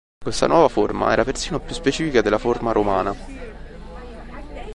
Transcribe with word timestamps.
Questa 0.19 0.47
nuova 0.47 0.67
forma 0.67 1.11
era 1.11 1.23
persino 1.23 1.59
più 1.59 1.75
specifica 1.75 2.21
della 2.21 2.39
forma 2.39 2.71
romana. 2.71 3.15